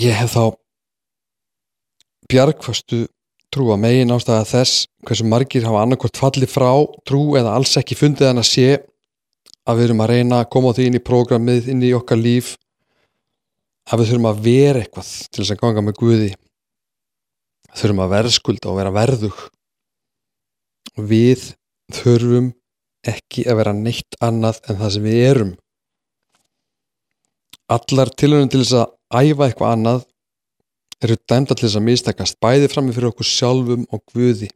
Ég 0.00 0.16
hef 0.16 0.34
þá 0.34 0.44
bjargfastu 2.30 3.06
trú 3.50 3.72
að 3.74 3.82
megin 3.82 4.14
ástæða 4.14 4.46
þess 4.46 4.86
hversu 5.06 5.26
margir 5.26 5.66
hafa 5.66 5.82
annarkort 5.82 6.20
fallið 6.20 6.52
frá 6.52 6.70
trú 7.08 7.34
eða 7.40 7.56
alls 7.58 7.74
ekki 7.80 7.98
fundið 7.98 8.30
hann 8.30 8.42
að 8.42 8.48
sé 8.48 8.68
að 9.66 9.80
við 9.80 9.86
erum 9.88 10.02
að 10.04 10.12
reyna 10.14 10.40
að 10.40 10.50
koma 10.54 10.70
á 10.70 10.74
því 10.76 10.86
inn 10.88 10.98
í 10.98 11.02
prógramið, 11.04 11.68
inn 11.72 11.82
í 11.84 11.92
okkar 11.96 12.20
líf 12.20 12.54
að 13.88 14.02
við 14.02 14.10
þurfum 14.10 14.28
að 14.30 14.42
vera 14.44 14.82
eitthvað 14.82 15.10
til 15.30 15.42
þess 15.42 15.54
að 15.54 15.62
ganga 15.62 15.84
með 15.86 15.98
Guði. 16.00 16.30
Þurfum 17.70 18.04
að 18.04 18.12
verðskulda 18.14 18.70
og 18.70 18.78
vera 18.80 18.94
verðug. 18.94 19.40
Við 21.10 21.46
þurfum 21.94 22.52
ekki 23.06 23.46
að 23.48 23.60
vera 23.62 23.74
neitt 23.76 24.18
annað 24.20 24.60
en 24.68 24.80
það 24.80 24.94
sem 24.94 25.06
við 25.06 25.24
erum. 25.30 25.52
Allar 27.70 28.10
tilhörnum 28.18 28.50
til 28.50 28.64
þess 28.64 28.78
að 28.82 29.30
æfa 29.30 29.46
eitthvað 29.46 29.74
annað 29.76 30.06
eru 31.00 31.16
dæmda 31.30 31.56
til 31.56 31.66
þess 31.66 31.78
að 31.78 31.86
mistakast 31.86 32.40
bæði 32.42 32.68
frammi 32.70 32.94
fyrir 32.94 33.12
okkur 33.12 33.28
sjálfum 33.28 33.86
og 33.88 34.02
Guði. 34.12 34.50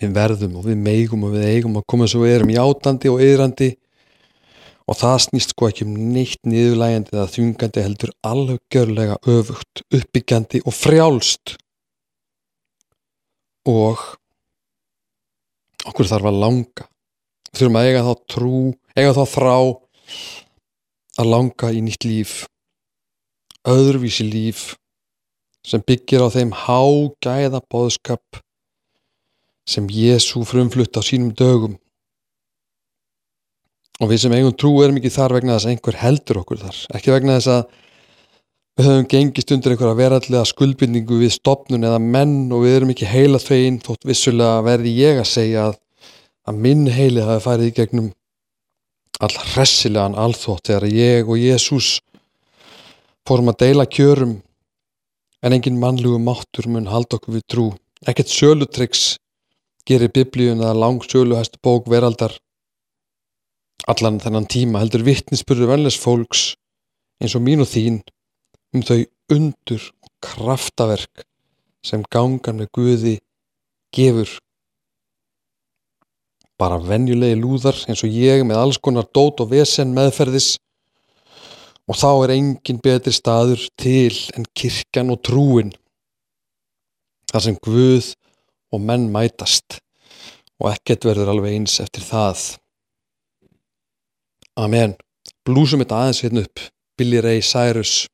Við 0.00 0.14
verðum 0.16 0.56
og 0.58 0.66
við 0.66 0.78
meigum 0.82 1.26
og 1.26 1.36
við 1.36 1.48
eigum 1.50 1.76
að 1.78 1.88
koma 1.92 2.08
svo 2.10 2.24
erum 2.26 2.50
játandi 2.50 3.10
og 3.12 3.20
yðrandi 3.22 3.72
og 4.88 4.98
það 4.98 5.18
snýst 5.26 5.54
sko 5.54 5.68
ekki 5.70 5.86
um 5.86 5.96
neitt 6.14 6.40
niðurlægandi 6.48 7.14
eða 7.14 7.30
þjungandi 7.32 7.84
heldur 7.86 8.14
algjörlega 8.26 9.18
öfugt, 9.30 9.84
uppbyggjandi 9.94 10.62
og 10.66 10.76
frjálst. 10.76 11.56
Og 13.70 14.00
okkur 15.86 16.10
þarf 16.10 16.30
að 16.32 16.40
langa. 16.44 16.88
Þurfum 17.52 17.78
að 17.78 17.90
eiga 17.90 18.06
þá 18.06 18.14
trú 18.32 18.62
eiga 18.96 19.12
þá 19.16 19.24
þrá 19.36 19.56
að 21.22 21.28
langa 21.28 21.70
í 21.72 21.82
nýtt 21.84 22.08
líf 22.08 22.40
öðruvísi 23.68 24.26
líf 24.26 24.72
sem 25.62 25.82
byggir 25.86 26.24
á 26.26 26.28
þeim 26.34 26.50
hágæða 26.64 27.60
bóðskap 27.70 28.40
sem 29.68 29.86
Jésu 29.86 30.42
frumflutt 30.46 30.98
á 30.98 31.02
sínum 31.06 31.30
dögum 31.38 31.76
og 34.02 34.10
við 34.10 34.24
sem 34.24 34.34
eigum 34.34 34.54
trú 34.58 34.72
erum 34.82 34.98
ekki 34.98 35.12
þar 35.14 35.36
vegna 35.36 35.56
þess 35.56 35.68
að 35.68 35.74
einhver 35.76 35.98
heldur 36.00 36.40
okkur 36.42 36.60
þar. 36.64 36.78
Ekki 36.98 37.14
vegna 37.14 37.36
þess 37.38 37.52
að 37.54 37.62
við 38.72 38.88
höfum 38.88 39.08
gengist 39.12 39.52
undir 39.54 39.74
einhverja 39.74 39.98
verallega 39.98 40.48
skuldbindningu 40.48 41.20
við 41.20 41.34
stopnun 41.36 41.86
eða 41.86 42.00
menn 42.02 42.36
og 42.50 42.64
við 42.64 42.76
erum 42.78 42.92
ekki 42.94 43.10
heila 43.10 43.40
þvegin 43.42 43.78
þótt 43.84 44.08
vissulega 44.08 44.64
verði 44.66 44.94
ég 44.96 45.20
að 45.22 45.28
segja 45.30 45.66
að, 45.68 45.78
að 46.48 46.60
minn 46.66 46.86
heili 46.90 47.26
hafi 47.26 47.44
farið 47.46 47.70
í 47.70 47.74
gegnum 47.78 48.10
all 49.22 49.34
hressilegan 49.52 50.18
alþótt 50.18 50.70
þegar 50.70 50.88
ég 50.90 51.28
og 51.30 51.38
Jésús 51.38 51.98
fórum 53.28 53.52
að 53.52 53.60
deila 53.62 53.86
kjörum 53.86 54.40
en 55.42 55.54
engin 55.54 55.78
mannlugu 55.78 56.18
máttur 56.22 56.66
mun 56.70 56.90
halda 56.90 57.18
okkur 57.18 57.36
við 57.36 57.44
trú. 57.50 57.66
Ekkert 58.08 58.32
sölutryggs 58.32 59.04
gerir 59.86 60.10
biblíun 60.14 60.62
eða 60.62 60.74
lang 60.78 61.04
söluhæstu 61.06 61.60
bók 61.62 61.86
veraldar 61.90 62.34
allan 63.90 64.20
þennan 64.22 64.48
tíma 64.50 64.82
heldur 64.82 65.04
vittnisspurður 65.06 65.72
venles 65.74 65.98
fólks 65.98 66.52
eins 67.22 67.34
og 67.38 67.44
mín 67.46 67.62
og 67.62 67.70
þín 67.70 68.00
um 68.72 68.84
þau 68.86 69.02
undur 69.32 69.84
og 70.02 70.10
kraftaverk 70.24 71.26
sem 71.86 72.04
gangan 72.14 72.60
með 72.60 72.70
Guði 72.76 73.16
gefur. 73.94 74.30
Bara 76.60 76.78
venjulegi 76.78 77.38
lúðar 77.40 77.78
eins 77.90 78.04
og 78.06 78.14
ég 78.14 78.44
með 78.46 78.60
alls 78.62 78.78
konar 78.78 79.08
dót 79.10 79.42
og 79.42 79.50
vesen 79.50 79.94
meðferðis. 79.96 80.54
Og 81.90 81.98
þá 81.98 82.10
er 82.12 82.34
engin 82.36 82.78
betri 82.82 83.12
staður 83.12 83.64
til 83.80 84.14
en 84.38 84.46
kirkjan 84.54 85.10
og 85.10 85.18
trúin 85.26 85.72
þar 87.32 87.46
sem 87.48 87.58
Guð 87.64 88.12
og 88.72 88.84
menn 88.86 89.10
mætast. 89.12 89.80
Og 90.62 90.70
ekkert 90.70 91.08
verður 91.08 91.32
alveg 91.32 91.58
eins 91.58 91.80
eftir 91.82 92.06
það 92.06 92.61
Amen. 94.60 94.96
Blúsum 95.46 95.80
þetta 95.82 96.00
aðeins 96.02 96.22
hérna 96.24 96.44
upp. 96.44 96.60
Billy 96.98 97.22
Ray 97.24 97.40
Cyrus 97.40 98.06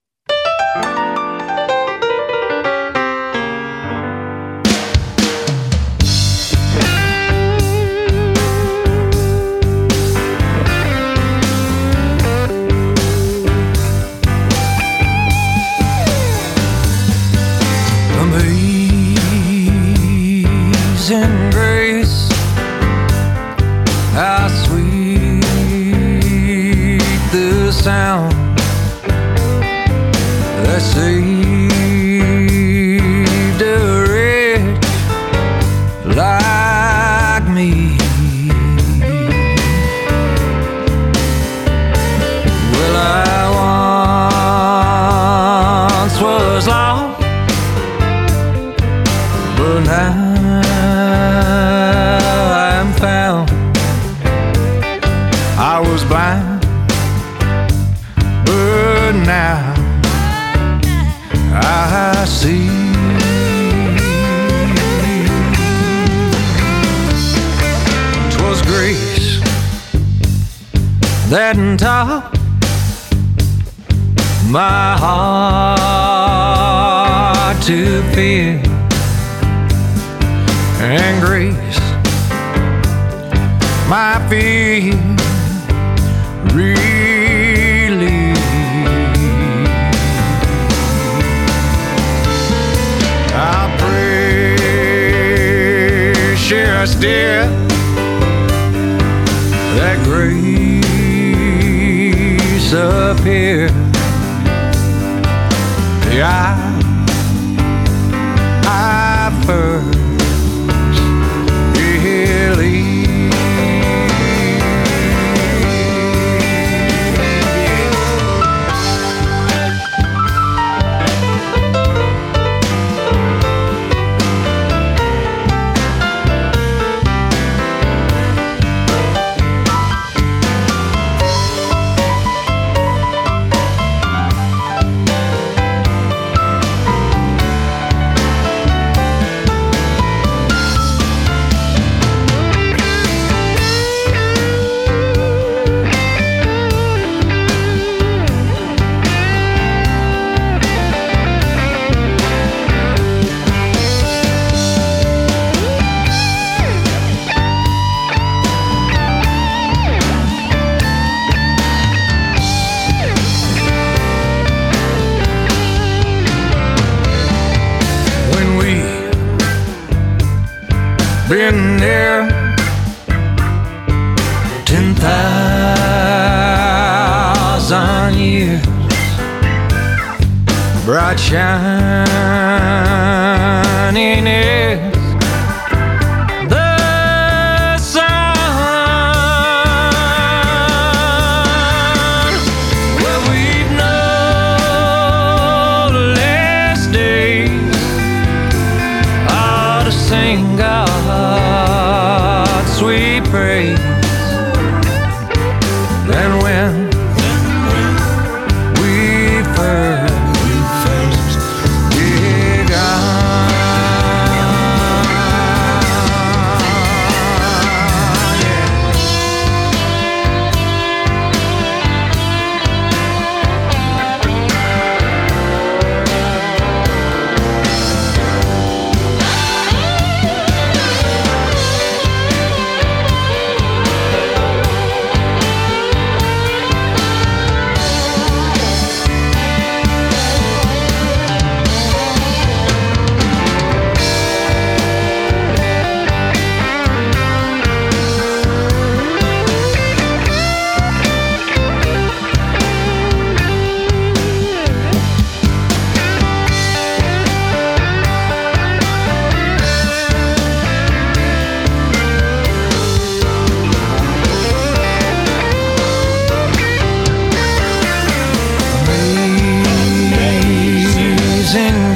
Amazing 271.50 271.87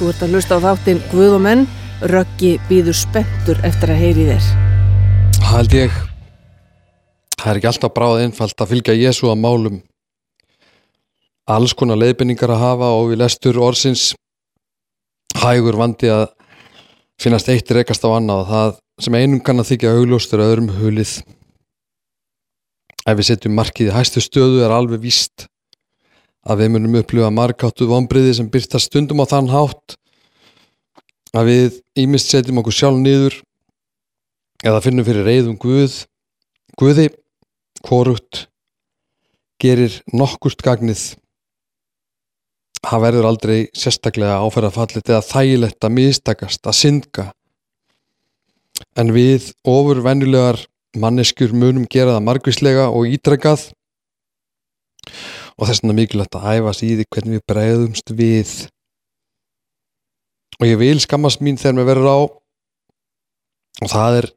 Þú 0.00 0.06
ert 0.08 0.22
að 0.24 0.32
hlusta 0.32 0.56
á 0.56 0.64
þáttinn 0.64 1.00
Guð 1.10 1.34
og 1.36 1.42
menn. 1.44 1.66
Röggi 2.00 2.54
býður 2.70 2.96
spenntur 2.96 3.58
eftir 3.68 3.90
að 3.92 3.98
heyri 4.00 4.22
þér. 4.30 4.46
Held 5.50 5.74
ég 5.76 5.98
Það 7.40 7.50
er 7.50 7.58
ekki 7.58 7.68
alltaf 7.70 7.92
bráð 7.96 8.22
einfalt 8.22 8.62
að 8.64 8.70
fylgja 8.72 8.94
Jésu 8.96 9.28
að 9.28 9.38
málum 9.40 9.76
alls 11.50 11.72
konar 11.76 11.96
leiðbynningar 12.00 12.52
að 12.52 12.62
hafa 12.64 12.88
og 12.96 13.10
við 13.10 13.20
lestur 13.22 13.60
orðsins 13.60 14.10
hægur 15.40 15.78
vandi 15.80 16.10
að 16.12 16.26
finnast 17.20 17.48
eitt 17.52 17.72
rekast 17.76 18.04
á 18.04 18.12
annað 18.12 18.44
það 18.50 18.74
sem 19.04 19.16
einum 19.20 19.40
kann 19.44 19.62
að 19.62 19.70
þykja 19.72 19.94
augljóstur 19.96 20.44
öðrum 20.44 20.68
hulið 20.80 21.14
ef 23.08 23.16
við 23.16 23.26
setjum 23.30 23.56
markið 23.56 23.88
í 23.88 23.96
hæstu 23.96 24.24
stöðu 24.24 24.60
er 24.64 24.76
alveg 24.76 25.00
víst 25.04 25.48
að 26.48 26.62
við 26.62 26.72
munum 26.74 26.98
upplifa 27.00 27.30
margáttu 27.34 27.88
vonbriði 27.90 28.36
sem 28.38 28.50
byrtast 28.52 28.88
stundum 28.88 29.20
á 29.20 29.26
þann 29.28 29.50
hátt 29.52 29.96
að 31.36 31.50
við 31.50 31.80
ímist 32.00 32.32
setjum 32.32 32.60
okkur 32.62 32.76
sjálf 32.76 33.00
niður 33.00 33.36
eða 34.64 34.82
finnum 34.84 35.06
fyrir 35.06 35.26
reyðum 35.26 35.58
Guð. 35.60 36.04
Guði 36.80 37.08
hvorugt 37.84 38.46
gerir 39.60 40.00
nokkurt 40.16 40.62
gagnið. 40.64 41.02
Það 42.80 43.02
verður 43.04 43.28
aldrei 43.28 43.58
sérstaklega 43.76 44.40
áferðafallit 44.40 45.10
eða 45.12 45.26
þægilegt 45.26 45.84
að 45.84 45.96
mistakast, 45.98 46.64
að 46.64 46.78
syndga 46.78 47.26
en 48.96 49.12
við 49.12 49.50
ofur 49.68 50.00
venjulegar 50.04 50.62
manneskjur 50.96 51.52
munum 51.54 51.84
gera 51.90 52.16
það 52.16 52.26
margvíslega 52.26 52.88
og 52.88 53.10
ítrekað 53.12 53.68
og 55.56 55.68
þess 55.68 55.82
vegna 55.82 55.96
mikilvægt 55.98 56.36
að 56.38 56.46
æfa 56.56 56.74
sig 56.76 56.90
í 56.90 56.98
því 56.98 57.06
hvernig 57.14 57.38
við 57.38 57.46
bregðumst 57.50 58.12
við. 58.18 58.52
Og 60.60 60.68
ég 60.68 60.78
vil 60.80 61.00
skammast 61.00 61.42
mín 61.44 61.58
þegar 61.60 61.78
mér 61.78 61.88
verður 61.88 62.10
á. 62.12 62.18
Og 63.80 63.88
það 63.88 64.18
er 64.20 64.30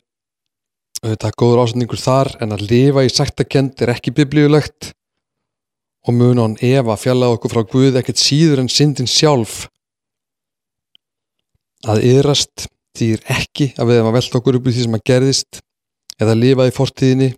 auðvitað 1.03 1.37
góður 1.41 1.63
ásendingur 1.63 1.99
þar 1.99 2.31
en 2.43 2.55
að 2.55 2.65
lifa 2.69 3.03
í 3.03 3.11
saktakend 3.11 3.81
er 3.83 3.91
ekki 3.95 4.13
biblíulegt. 4.15 4.93
Og 6.07 6.15
mun 6.15 6.39
án 6.39 6.55
Eva 6.63 6.95
fjallaði 6.99 7.37
okkur 7.37 7.53
frá 7.53 7.63
Guð 7.67 7.99
ekkert 7.99 8.19
síður 8.19 8.63
en 8.63 8.71
syndin 8.71 9.09
sjálf. 9.09 9.65
Að 11.87 12.03
yðrast 12.07 12.69
þýr 12.95 13.23
ekki 13.33 13.71
að 13.75 13.89
við 13.89 13.99
hefum 13.99 14.09
að 14.11 14.17
velta 14.19 14.39
okkur 14.39 14.57
upp 14.59 14.67
í 14.67 14.73
því 14.73 14.85
sem 14.85 14.97
að 14.97 15.05
gerðist 15.09 15.59
eða 16.21 16.35
lifa 16.37 16.67
í 16.69 16.75
fortíðinni. 16.75 17.29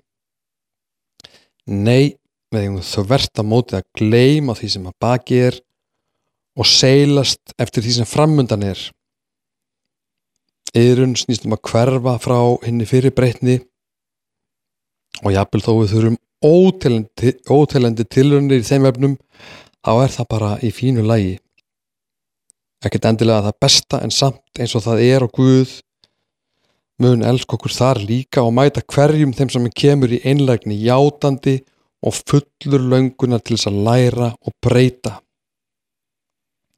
Nei, 1.66 2.14
hefum 2.64 2.82
þau 2.86 3.08
verðt 3.12 3.42
að 3.42 3.50
móti 3.52 3.78
að 3.78 3.88
gleima 4.00 4.56
því 4.58 4.72
sem 4.74 4.90
að 4.90 4.98
baki 5.04 5.40
er 5.50 5.60
og 6.56 6.70
seilast 6.70 7.56
eftir 7.60 7.84
því 7.84 7.96
sem 7.98 8.10
framundan 8.10 8.66
er. 8.66 8.82
Yðrun 10.76 11.16
snýst 11.20 11.48
um 11.48 11.56
að 11.56 11.64
hverfa 11.70 12.18
frá 12.24 12.40
henni 12.66 12.88
fyrir 12.88 13.16
breytni 13.16 13.60
og 15.24 15.32
jafnvel 15.36 15.64
þó 15.64 15.72
við 15.80 15.94
þurfum 15.94 16.20
ótelandi, 16.46 17.34
ótelandi 17.48 18.06
tilrunir 18.12 18.62
í 18.62 18.68
þeim 18.68 18.88
efnum 18.92 19.18
þá 19.86 19.92
er 20.04 20.16
það 20.18 20.32
bara 20.34 20.52
í 20.66 20.72
fínu 20.76 21.06
lægi 21.08 21.38
ekkert 22.86 23.08
endilega 23.10 23.48
það 23.48 23.60
besta 23.66 24.02
en 24.04 24.14
samt 24.14 24.62
eins 24.62 24.76
og 24.78 24.84
það 24.86 25.04
er 25.06 25.26
og 25.26 25.34
Guð 25.36 25.78
mun 27.02 27.26
elsk 27.28 27.56
okkur 27.58 27.74
þar 27.76 28.02
líka 28.04 28.44
og 28.46 28.54
mæta 28.56 28.84
hverjum 28.94 29.34
þeim 29.36 29.52
sem 29.52 29.72
kemur 29.82 30.14
í 30.16 30.22
einlægni 30.28 30.78
játandi 30.84 31.58
og 31.60 31.75
fullur 32.14 32.84
löngunar 32.92 33.42
til 33.42 33.58
þess 33.58 33.72
að 33.72 33.80
læra 33.88 34.28
og 34.36 34.54
breyta. 34.62 35.20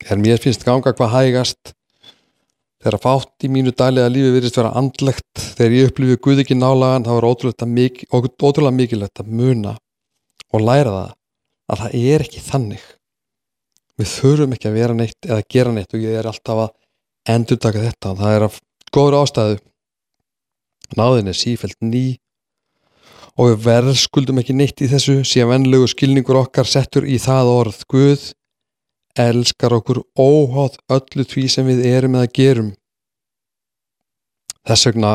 Þegar 0.03 0.21
mér 0.21 0.41
finnst 0.41 0.63
ganga 0.63 0.93
hvað 0.93 1.13
hægast 1.15 1.73
þegar 2.83 3.01
fátt 3.01 3.45
í 3.45 3.49
mínu 3.51 3.73
dælega 3.75 4.11
lífi 4.13 4.33
virðist 4.35 4.59
vera 4.59 4.73
andlegt. 4.79 5.41
Þegar 5.57 5.75
ég 5.75 5.91
upplifi 5.91 6.19
Guð 6.23 6.43
ekki 6.43 6.57
nálagan 6.57 7.07
þá 7.07 7.13
er 7.17 7.27
ótrúlega, 7.27 7.67
mikil, 7.67 8.07
ótrúlega 8.13 8.75
mikilvægt 8.77 9.23
að 9.23 9.31
muna 9.39 9.73
og 10.53 10.63
læra 10.63 10.93
það 10.93 11.15
að 11.67 11.81
það 11.81 11.97
er 12.03 12.25
ekki 12.27 12.43
þannig. 12.45 12.85
Við 13.97 14.11
þurfum 14.13 14.53
ekki 14.55 14.69
að 14.69 14.77
vera 14.77 14.95
neitt 14.95 15.27
eða 15.27 15.47
gera 15.49 15.73
neitt 15.73 15.97
og 15.97 16.05
ég 16.05 16.19
er 16.19 16.29
alltaf 16.29 16.63
að 16.67 17.33
endur 17.33 17.59
taka 17.59 17.83
þetta. 17.83 18.13
Og 18.13 18.21
það 18.21 18.35
er 18.37 18.45
af 18.47 18.59
góður 18.93 19.19
ástæðu. 19.23 19.59
Náðin 20.97 21.33
er 21.33 21.35
sífælt 21.37 21.81
ný 21.83 22.05
og 23.37 23.51
við 23.51 23.61
verðskuldum 23.67 24.41
ekki 24.41 24.55
neitt 24.57 24.81
í 24.81 24.89
þessu 24.89 25.19
síðan 25.27 25.51
vennlegu 25.53 25.87
skilningur 25.91 26.39
okkar 26.41 26.69
settur 26.69 27.05
í 27.05 27.19
það 27.21 27.51
orð 27.53 27.83
Guð 27.91 28.25
elskar 29.17 29.75
okkur 29.77 30.01
óháð 30.17 30.77
öllu 30.93 31.25
því 31.25 31.45
sem 31.49 31.69
við 31.69 31.85
erum 31.89 32.17
eða 32.17 32.31
gerum. 32.37 32.71
Þess 34.67 34.89
vegna 34.89 35.13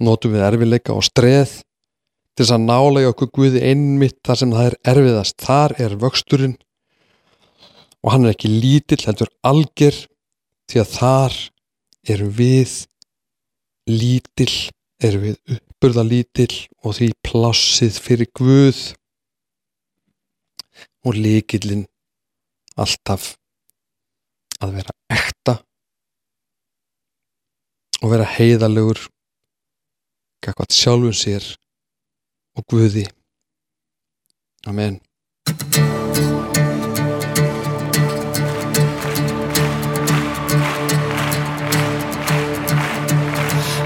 notum 0.00 0.36
við 0.36 0.46
erfileika 0.46 0.96
og 0.96 1.04
streð 1.04 1.58
til 2.36 2.44
þess 2.44 2.56
að 2.56 2.66
nálega 2.68 3.12
okkur 3.12 3.32
Guði 3.36 3.64
einmitt 3.72 4.20
þar 4.24 4.40
sem 4.42 4.54
það 4.56 4.68
er 4.68 4.78
erfiðast. 4.92 5.36
Þar 5.40 5.76
er 5.84 5.96
vöxturinn 6.00 6.56
og 8.00 8.14
hann 8.14 8.26
er 8.26 8.36
ekki 8.36 8.52
lítill 8.52 9.00
heldur 9.04 9.32
algjör 9.44 9.96
því 10.70 10.84
að 10.84 10.94
þar 10.94 11.40
erum 12.14 12.32
við 12.36 12.76
lítill 13.90 14.54
erum 15.04 15.28
við 15.28 15.60
uppburða 15.80 16.02
lítill 16.04 16.68
og 16.84 16.92
því 16.98 17.06
plássið 17.24 17.94
fyrir 18.04 18.28
Guð 18.36 18.80
og 21.08 21.16
líkillin 21.16 21.86
alltaf 22.76 23.30
að 24.60 24.74
vera 24.76 24.92
ekta 25.16 25.54
og 28.02 28.12
vera 28.12 28.28
heiðalegur 28.28 29.00
kakvað 30.44 30.76
sjálfum 30.76 31.16
sér 31.16 31.48
og 32.60 32.66
Guði. 32.68 33.06
Amen. 34.68 35.00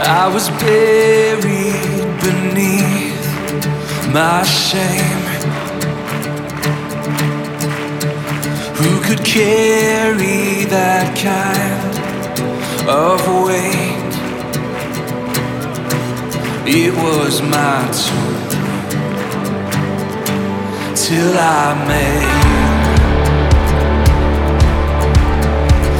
I 0.04 0.28
was 0.34 0.50
buried 0.60 1.63
my 4.14 4.44
shame. 4.44 5.24
Who 8.78 9.02
could 9.02 9.24
carry 9.24 10.64
that 10.66 11.16
kind 11.18 11.98
of 12.88 13.20
weight? 13.44 14.14
It 16.64 16.94
was 16.94 17.42
my 17.42 17.90
turn 18.02 18.38
till 20.94 21.36
I 21.36 21.74
made. 21.88 22.44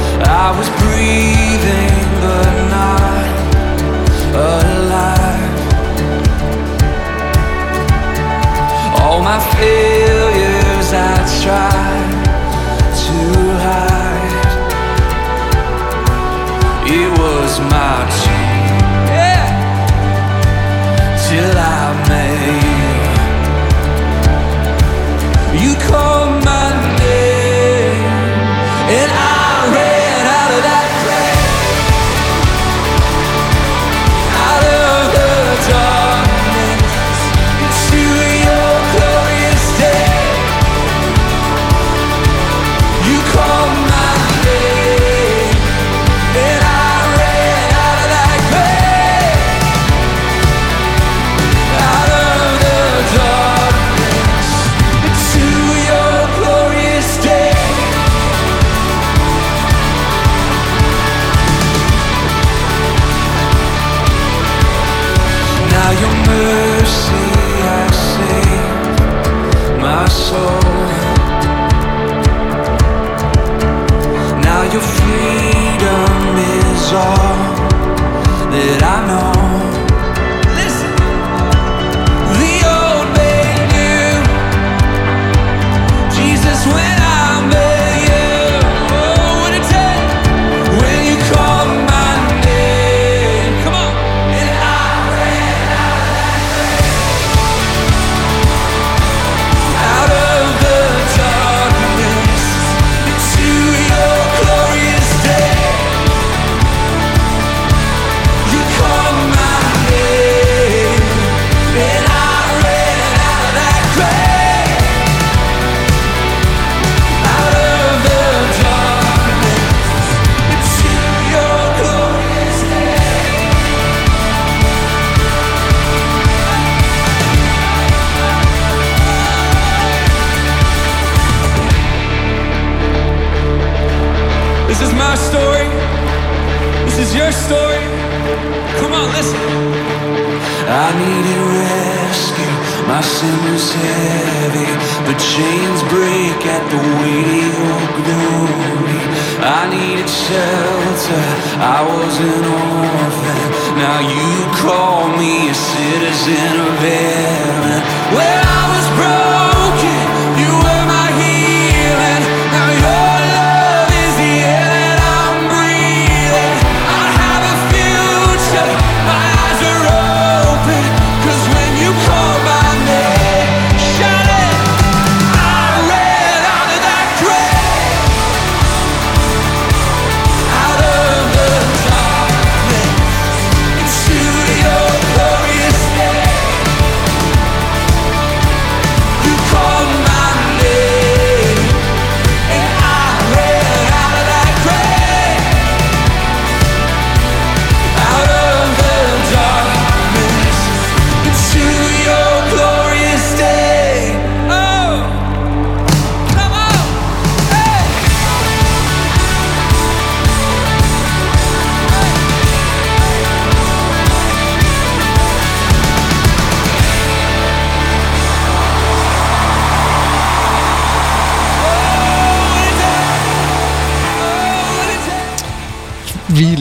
You 0.07 0.23
I 0.23 0.47
was 0.57 0.69
breathing 0.79 1.97
but 2.21 2.53
not 2.75 3.25
alive. 4.33 5.14
All 9.05 9.21
my 9.21 9.39
failures 9.55 10.89
I 10.91 11.15
tried 11.43 12.25
to 13.03 13.17
hide. 13.65 14.53
It 16.87 17.09
was 17.19 17.59
my 17.73 17.95
turn, 18.23 18.34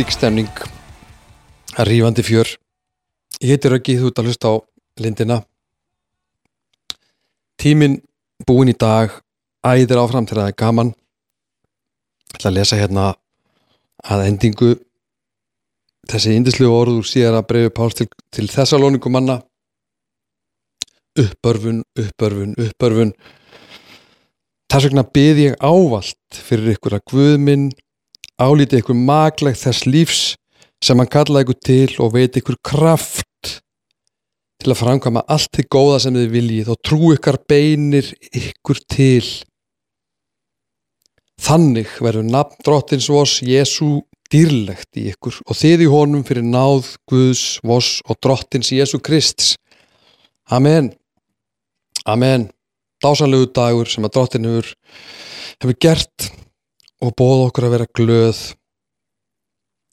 Vílík 0.04 0.12
stemning 0.12 0.48
Rífandi 1.76 2.22
fjör. 2.22 2.48
Ég 3.40 3.54
heiti 3.54 3.68
Röggi, 3.72 3.94
þú 3.96 4.10
ert 4.10 4.18
að 4.20 4.26
hlusta 4.28 4.50
á 4.52 4.54
lindina. 5.00 5.38
Tíminn 7.56 8.02
búinn 8.44 8.68
í 8.68 8.74
dag 8.76 9.14
Æðir 9.64 10.02
áfram 10.02 10.26
að 10.28 10.34
það 10.34 10.50
er 10.50 10.56
gaman. 10.60 10.90
Ég 10.92 12.36
ætla 12.36 12.50
að 12.50 12.56
lesa 12.58 12.80
hérna 12.82 13.06
að 14.04 14.26
endingu 14.26 14.74
þessi 16.12 16.36
indislegu 16.36 16.76
orður 16.82 17.08
síðar 17.08 17.38
að 17.38 17.48
breyfi 17.48 17.72
Páls 17.72 17.96
til, 17.96 18.08
til 18.28 18.44
þessa 18.52 18.76
lóningum 18.76 19.16
manna. 19.16 19.38
Uppörfun, 21.16 21.80
uppörfun, 21.96 22.52
uppörfun 22.60 23.16
Þess 24.68 24.88
vegna 24.88 25.04
bið 25.16 25.36
ég 25.38 25.60
ávalt 25.62 26.38
fyrir 26.44 26.72
ykkur 26.74 26.96
að 26.96 27.02
Guð 27.06 27.34
minn 27.38 27.66
álítið 28.40 28.82
ykkur 28.82 28.98
maglegt 28.98 29.62
þess 29.62 29.86
lífs 29.86 30.22
sem 30.84 30.98
hann 31.00 31.10
kallaði 31.10 31.46
ykkur 31.46 31.60
til 31.64 32.02
og 32.02 32.14
veit 32.16 32.36
ykkur 32.40 32.58
kraft 32.64 33.24
til 34.60 34.72
að 34.72 34.80
framkvæma 34.80 35.24
allt 35.30 35.50
til 35.54 35.66
góða 35.70 36.00
sem 36.02 36.16
þið 36.16 36.30
viljið 36.32 36.70
og 36.72 36.80
trú 36.86 37.12
ykkar 37.14 37.38
beinir 37.48 38.08
ykkur 38.32 38.80
til. 38.90 39.26
Þannig 41.44 41.98
verður 42.04 42.28
nafn 42.30 42.60
drottins 42.64 43.10
vos 43.12 43.40
Jésu 43.44 44.04
dýrlegt 44.32 44.96
í 44.98 45.10
ykkur 45.12 45.40
og 45.44 45.58
þið 45.58 45.84
í 45.84 45.90
honum 45.92 46.24
fyrir 46.26 46.46
náð 46.46 46.94
Guðs 47.10 47.58
vos 47.66 47.98
og 48.08 48.18
drottins 48.24 48.72
Jésu 48.74 49.02
Krist. 49.04 49.54
Amen. 50.50 50.92
Amen. 52.04 52.48
Dásanlegu 53.04 53.50
dagur 53.52 53.90
sem 53.90 54.04
að 54.06 54.16
drottin 54.16 54.48
hefur, 54.48 54.72
hefur 55.60 55.78
gert 55.82 56.30
og 57.04 57.14
bóða 57.18 57.48
okkur 57.48 57.68
að 57.68 57.74
vera 57.76 57.90
glöð. 57.98 58.42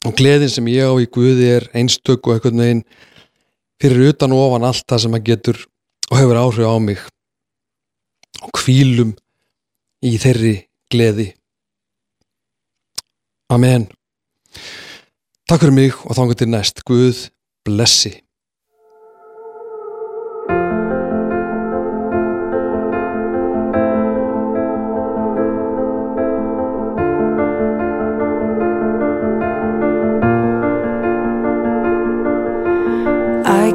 Og 0.08 0.16
gleðin 0.18 0.50
sem 0.50 0.70
ég 0.72 0.88
á 0.88 0.96
í 0.98 1.10
Guði 1.12 1.50
er 1.58 1.68
einstök 1.78 2.26
og 2.26 2.38
einhvern 2.38 2.64
veginn 2.64 2.86
fyrir 3.82 4.14
utan 4.14 4.34
og 4.34 4.48
ofan 4.48 4.66
allt 4.70 4.88
það 4.90 5.04
sem 5.04 5.18
að 5.18 5.28
getur 5.30 5.60
og 6.10 6.18
hefur 6.18 6.42
áhrif 6.42 6.72
á 6.72 6.78
mig. 6.82 7.04
Og 8.42 8.54
kvílum 8.58 9.14
í 10.02 10.16
þeirri 10.22 10.56
gleði. 10.92 11.30
Amen. 13.52 13.86
Takk 15.46 15.66
fyrir 15.66 15.76
mig 15.76 15.96
og 16.08 16.16
þangur 16.18 16.40
til 16.40 16.50
næst. 16.50 16.82
Guð 16.88 17.28
blessi 17.68 18.16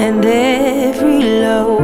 and 0.00 0.24
every 0.24 1.22
low? 1.44 1.78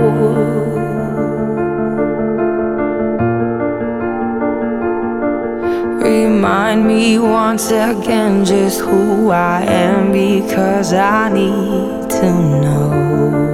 Remind 6.03 6.87
me 6.87 7.19
once 7.19 7.71
again 7.71 8.45
just 8.45 8.81
who 8.81 9.31
I 9.31 9.63
am 9.63 10.13
because 10.13 10.95
I 10.95 11.29
need 11.29 12.11
to 12.11 12.33
know. 12.63 13.46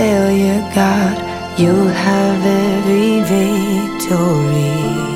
failure, 0.00 0.62
God, 0.74 1.16
you'll 1.60 1.94
have 2.08 2.40
every 2.46 3.20
victory. 3.34 5.09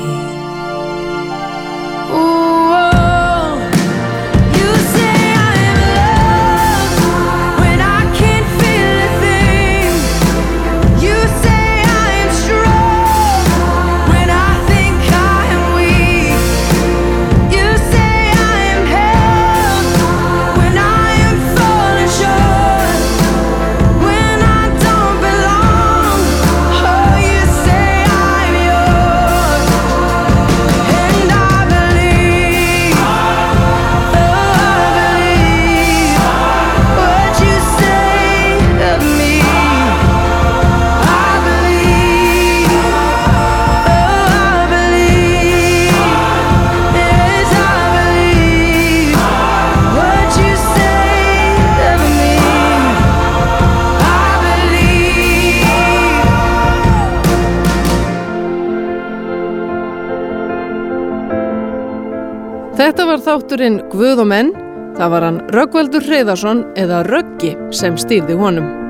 var 63.15 63.23
þátturinn 63.23 63.77
Guð 63.93 64.19
og 64.25 64.27
menn, 64.27 64.49
það 64.97 65.11
var 65.13 65.23
hann 65.23 65.37
Röggveldur 65.55 66.03
Hreiðarsson 66.03 66.65
eða 66.75 67.03
Röggi 67.07 67.53
sem 67.71 67.95
stýrði 68.01 68.35
honum. 68.35 68.84